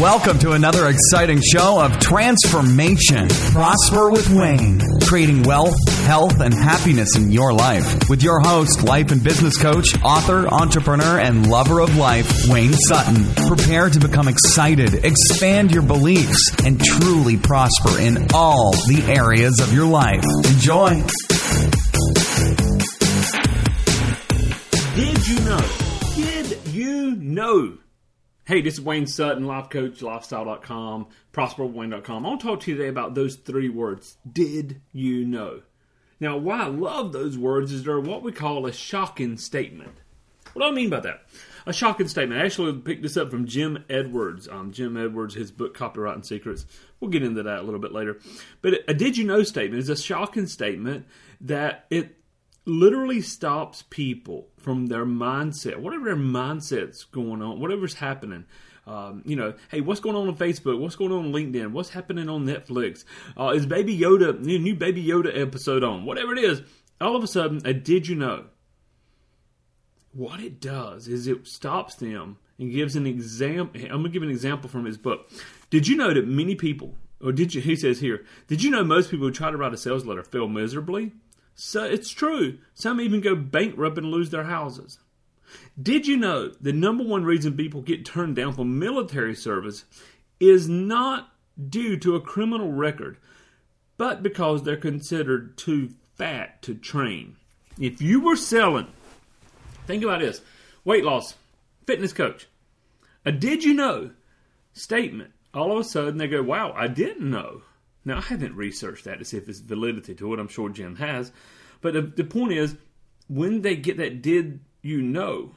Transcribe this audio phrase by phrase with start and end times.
[0.00, 3.26] Welcome to another exciting show of transformation.
[3.50, 5.74] Prosper with Wayne, creating wealth,
[6.06, 8.08] health, and happiness in your life.
[8.08, 13.24] With your host, life and business coach, author, entrepreneur, and lover of life, Wayne Sutton.
[13.48, 19.72] Prepare to become excited, expand your beliefs, and truly prosper in all the areas of
[19.72, 20.22] your life.
[20.44, 20.90] Enjoy.
[24.94, 25.68] Did you know?
[26.14, 27.78] Did you know?
[28.48, 32.24] Hey, this is Wayne Sutton, life coach, lifestyle.com, prosperwayne.com.
[32.24, 34.16] I want to talk to you today about those three words.
[34.32, 35.60] Did you know?
[36.18, 39.98] Now, why I love those words is they're what we call a shocking statement.
[40.54, 41.24] What do I mean by that?
[41.66, 42.40] A shocking statement.
[42.40, 44.48] I actually picked this up from Jim Edwards.
[44.48, 46.64] Um, Jim Edwards, his book Copywriting Secrets.
[47.00, 48.18] We'll get into that a little bit later.
[48.62, 51.04] But a did you know statement is a shocking statement
[51.42, 52.16] that it
[52.68, 58.44] literally stops people from their mindset, whatever their mindset's going on, whatever's happening.
[58.86, 60.78] Um, you know, hey, what's going on on Facebook?
[60.80, 61.72] What's going on on LinkedIn?
[61.72, 63.04] What's happening on Netflix?
[63.38, 66.06] Uh, is Baby Yoda new, new Baby Yoda episode on?
[66.06, 66.62] Whatever it is,
[67.00, 68.46] all of a sudden, a did you know?
[70.12, 73.80] What it does is it stops them and gives an example.
[73.82, 75.30] I'm gonna give an example from his book.
[75.70, 77.60] Did you know that many people, or did you?
[77.60, 80.22] He says here, did you know most people who try to write a sales letter
[80.22, 81.12] fail miserably?
[81.60, 82.58] So it's true.
[82.72, 85.00] Some even go bankrupt and lose their houses.
[85.80, 89.84] Did you know the number one reason people get turned down for military service
[90.38, 91.32] is not
[91.68, 93.16] due to a criminal record,
[93.96, 97.34] but because they're considered too fat to train?
[97.76, 98.86] If you were selling,
[99.88, 100.40] think about this
[100.84, 101.34] weight loss,
[101.86, 102.46] fitness coach,
[103.24, 104.12] a did you know
[104.74, 107.62] statement, all of a sudden they go, wow, I didn't know.
[108.08, 110.40] Now, I haven't researched that to see if there's validity to it.
[110.40, 111.30] I'm sure Jim has.
[111.82, 112.74] But the, the point is,
[113.28, 115.52] when they get that did you know,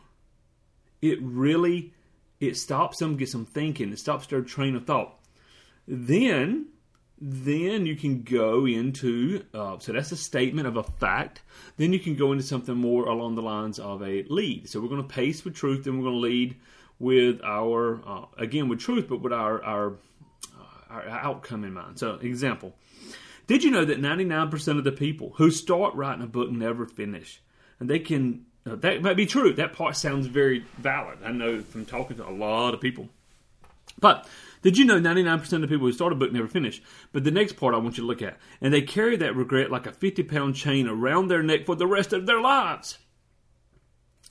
[1.01, 1.93] it really
[2.41, 5.17] it stops them, gets them thinking, it stops their train of thought.
[5.87, 6.67] Then
[7.23, 11.41] then you can go into uh, so that's a statement of a fact
[11.77, 14.89] then you can go into something more along the lines of a lead so we're
[14.89, 16.55] going to pace with truth and we're going to lead
[16.97, 19.93] with our uh, again with truth but with our our
[20.91, 21.99] our outcome in mind.
[21.99, 22.75] So, example.
[23.47, 27.41] Did you know that 99% of the people who start writing a book never finish?
[27.79, 29.53] And they can, uh, that might be true.
[29.53, 31.19] That part sounds very valid.
[31.25, 33.09] I know from talking to a lot of people.
[33.99, 34.27] But
[34.61, 36.81] did you know 99% of the people who start a book never finish?
[37.11, 38.37] But the next part I want you to look at.
[38.61, 41.87] And they carry that regret like a 50 pound chain around their neck for the
[41.87, 42.99] rest of their lives.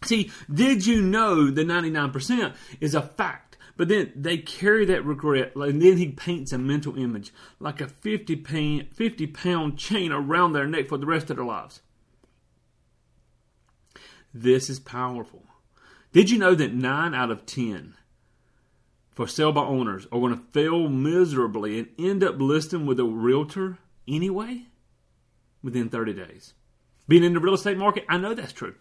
[0.04, 3.49] See, did you know the 99% is a fact?
[3.80, 7.88] But then they carry that regret, and then he paints a mental image like a
[7.88, 11.80] 50 pound, 50 pound chain around their neck for the rest of their lives.
[14.34, 15.44] This is powerful.
[16.12, 17.94] Did you know that 9 out of 10
[19.12, 23.04] for sale by owners are going to fail miserably and end up listing with a
[23.06, 24.66] realtor anyway
[25.62, 26.52] within 30 days?
[27.08, 28.74] Being in the real estate market, I know that's true.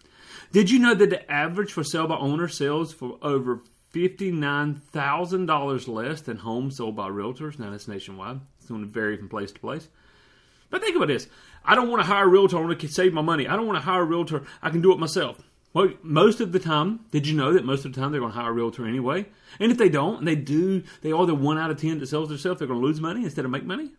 [0.52, 3.62] Did you know that the average for sale by owner sells for over
[3.94, 7.58] $59,000 less than homes sold by realtors.
[7.58, 8.40] Now, that's nationwide.
[8.58, 9.88] It's going to vary from place to place.
[10.70, 11.26] But think about this.
[11.64, 12.56] I don't want to hire a realtor.
[12.56, 13.48] I want to save my money.
[13.48, 14.44] I don't want to hire a realtor.
[14.62, 15.42] I can do it myself.
[15.72, 18.32] Well, most of the time, did you know that most of the time they're going
[18.32, 19.26] to hire a realtor anyway?
[19.58, 22.06] And if they don't, and they do, they are the one out of ten that
[22.08, 23.90] sells themselves, they're going to lose money instead of make money.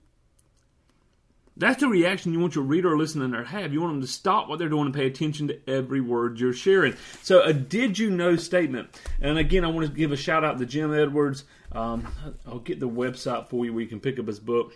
[1.58, 3.74] That's the reaction you want your reader or listener to have.
[3.74, 6.54] You want them to stop what they're doing and pay attention to every word you're
[6.54, 6.96] sharing.
[7.22, 9.00] So, a did you know statement.
[9.20, 11.44] And again, I want to give a shout out to Jim Edwards.
[11.72, 12.08] Um,
[12.48, 14.74] I'll get the website for you where you can pick up his book,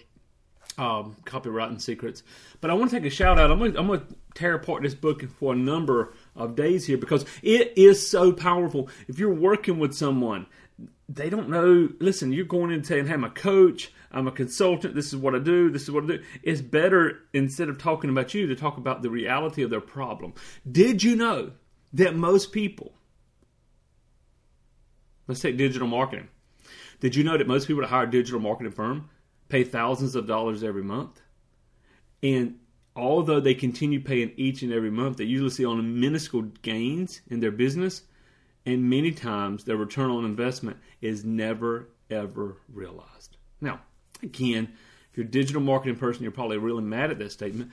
[0.78, 2.24] um, Copywriting Secrets.
[2.62, 3.52] But I want to take a shout out.
[3.52, 6.85] I'm going, to, I'm going to tear apart this book for a number of days
[6.85, 8.90] here because it is so powerful.
[9.08, 10.46] If you're working with someone,
[11.07, 11.89] they don't know.
[11.99, 13.91] Listen, you're going in saying, "Hey, I'm a coach.
[14.11, 14.95] I'm a consultant.
[14.95, 15.69] This is what I do.
[15.69, 16.23] This is what I do.
[16.41, 20.33] It's better instead of talking about you to talk about the reality of their problem.
[20.69, 21.51] Did you know
[21.93, 22.93] that most people,
[25.27, 26.29] let's take digital marketing.
[27.01, 29.09] Did you know that most people that hire a digital marketing firm
[29.49, 31.22] pay thousands of dollars every month?
[32.23, 32.59] And
[32.96, 37.41] although they continue paying each and every month, they usually see only minuscule gains in
[37.41, 38.03] their business.
[38.66, 43.38] And many times their return on investment is never, ever realized.
[43.62, 43.82] Now,
[44.26, 44.73] Again,
[45.12, 47.72] if you're a digital marketing person, you're probably really mad at that statement.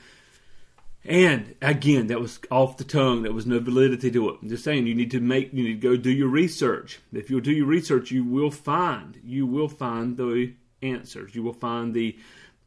[1.05, 3.23] And again, that was off the tongue.
[3.23, 4.37] There was no validity to it.
[4.41, 7.01] I'm just saying, you need to make, you need to go do your research.
[7.13, 11.35] If you'll do your research, you will find, you will find the answers.
[11.35, 12.17] You will find the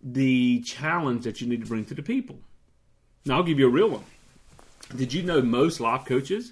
[0.07, 2.37] the challenge that you need to bring to the people.
[3.25, 4.03] Now, I'll give you a real one.
[4.95, 6.51] Did you know most life coaches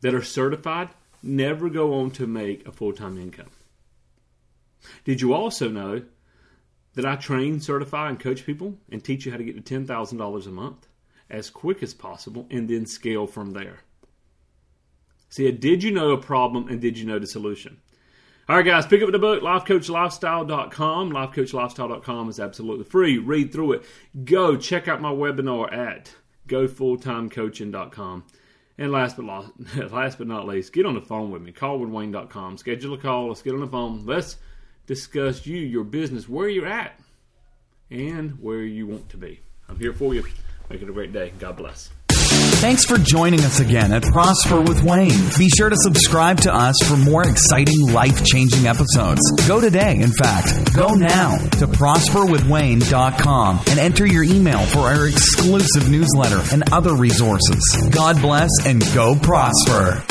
[0.00, 0.90] that are certified
[1.22, 3.50] never go on to make a full time income?
[5.04, 6.02] Did you also know
[6.94, 10.46] that I train, certify, and coach people and teach you how to get to $10,000
[10.46, 10.88] a month
[11.28, 13.80] as quick as possible and then scale from there?
[15.28, 17.78] See, did you know a problem and did you know the solution?
[18.48, 21.12] All right, guys, pick up the book, lifecoachlifestyle.com.
[21.12, 23.16] Lifecoachlifestyle.com is absolutely free.
[23.16, 23.84] Read through it.
[24.24, 26.16] Go check out my webinar at
[26.48, 28.24] gofulltimecoaching.com.
[28.80, 29.52] And last but, last,
[29.92, 31.52] last but not least, get on the phone with me.
[31.52, 32.56] Call with Wayne.com.
[32.56, 33.28] Schedule a call.
[33.28, 34.06] Let's get on the phone.
[34.06, 34.38] Let's
[34.86, 36.98] discuss you, your business, where you're at,
[37.90, 39.40] and where you want to be.
[39.68, 40.24] I'm here for you.
[40.70, 41.32] Make it a great day.
[41.38, 41.90] God bless.
[42.60, 45.30] Thanks for joining us again at Prosper with Wayne.
[45.38, 49.22] Be sure to subscribe to us for more exciting, life changing episodes.
[49.48, 55.90] Go today, in fact, go now to prosperwithwayne.com and enter your email for our exclusive
[55.90, 57.88] newsletter and other resources.
[57.90, 60.04] God bless and go prosper.